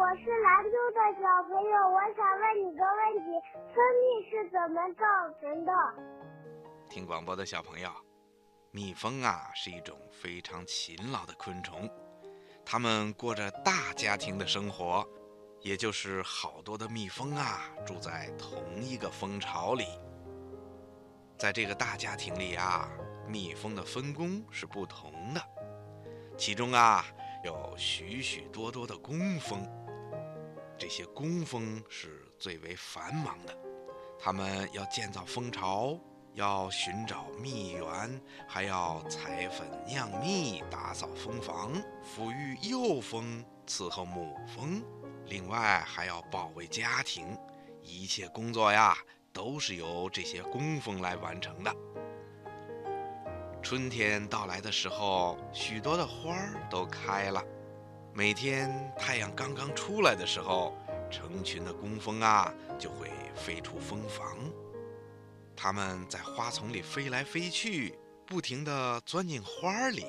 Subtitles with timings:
[0.00, 3.38] 我是兰州的小朋友，我想问你个问题：
[3.74, 5.04] 蜂蜜是怎么造
[5.38, 5.72] 成的？
[6.88, 7.90] 听广播的小朋友，
[8.70, 11.86] 蜜蜂啊是一种非常勤劳的昆虫，
[12.64, 15.06] 它们过着大家庭的生活，
[15.60, 19.84] 也就是好多的蜜蜂啊住在同一个蜂巢里。
[21.36, 22.88] 在这个大家庭里啊，
[23.28, 25.42] 蜜蜂的分工是不同的，
[26.38, 27.04] 其中啊
[27.44, 29.60] 有许许多多的工蜂。
[30.80, 33.54] 这些工蜂是最为繁忙的，
[34.18, 35.94] 他们要建造蜂巢，
[36.32, 44.82] 要寻找蜜源，还要采粉酿蜜、打扫蜂房、抚育幼蜂、伺候母蜂，
[45.26, 47.36] 另外还要保卫家庭。
[47.82, 48.96] 一切工作呀，
[49.34, 51.76] 都是由这些工蜂来完成的。
[53.62, 57.44] 春天到来的时候，许多的花儿都开了。
[58.20, 60.76] 每天太阳刚刚出来的时候，
[61.10, 64.36] 成群的工蜂啊就会飞出蜂房，
[65.56, 70.04] 它们在花丛里飞来飞去，不停地钻进花里，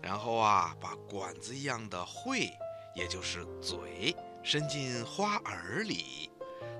[0.00, 2.52] 然后啊把管子一样的喙，
[2.94, 6.30] 也就是嘴，伸进花耳里，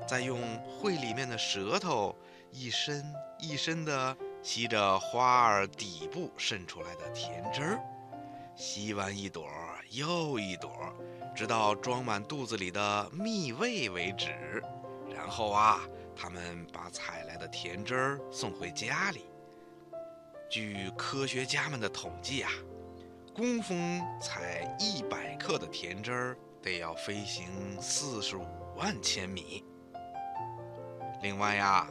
[0.07, 2.15] 再用喙里面的舌头
[2.53, 3.05] 一伸
[3.41, 7.81] 一伸地吸着花儿底部渗出来的甜汁儿，
[8.57, 9.49] 吸完一朵。
[9.91, 10.93] 又一朵，
[11.35, 14.61] 直到装满肚子里的蜜味为止。
[15.15, 15.81] 然后啊，
[16.17, 19.27] 他们把采来的甜汁儿送回家里。
[20.51, 22.51] 据科学家们的统计啊，
[23.33, 28.47] 工蜂采一百克的甜汁儿得要飞行四十五
[28.77, 29.65] 万千米。
[31.23, 31.89] 另外呀，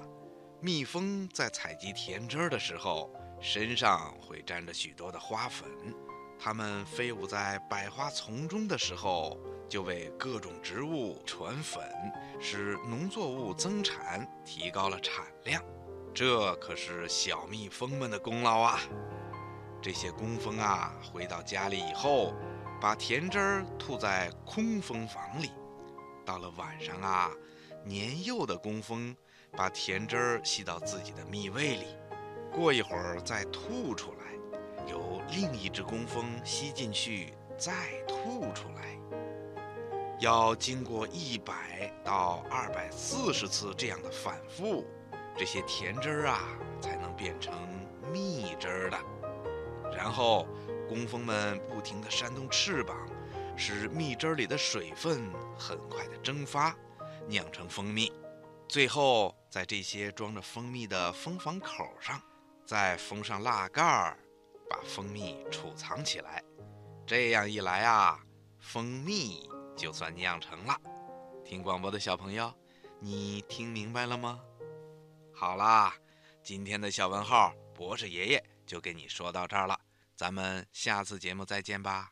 [0.60, 5.70] 蜜蜂在采集甜汁儿的时候，身上会沾着许多的花粉。
[6.38, 11.84] 它们飞舞在百花丛中的时候，就为各种植物传粉，
[12.40, 15.64] 使农作物增产，提高了产量。
[16.14, 18.80] 这可是小蜜蜂们的功劳啊！
[19.82, 22.34] 这些工蜂啊，回到家里以后，
[22.80, 25.52] 把甜汁儿吐在空蜂房里。
[26.26, 27.32] 到了晚上啊，
[27.84, 29.16] 年幼的工蜂
[29.52, 31.86] 把甜汁儿吸到自己的蜜胃里，
[32.52, 34.35] 过一会儿再吐出来。
[35.36, 37.74] 另一只工蜂吸进去，再
[38.08, 38.98] 吐出来，
[40.18, 44.86] 要经过一百到二百四十次这样的反复，
[45.38, 47.54] 这些甜汁儿啊才能变成
[48.14, 48.98] 蜜汁儿的。
[49.94, 50.48] 然后，
[50.88, 52.96] 工蜂们不停地扇动翅膀，
[53.58, 55.30] 使蜜汁儿里的水分
[55.60, 56.74] 很快地蒸发，
[57.28, 58.10] 酿成蜂蜜。
[58.70, 62.22] 最后，在这些装着蜂蜜的蜂房口上，
[62.66, 64.18] 再封上蜡盖儿。
[64.70, 66.44] 把蜂蜜储藏起来，
[67.06, 68.20] 这样一来啊，
[68.60, 70.80] 蜂蜜就算酿成了。
[71.44, 72.54] 听广播的小朋友，
[73.00, 74.40] 你听明白了吗？
[75.34, 75.96] 好啦，
[76.44, 79.80] 今天的小问号，博士爷爷就给你说到这儿了，
[80.16, 82.12] 咱们下次节目再见吧。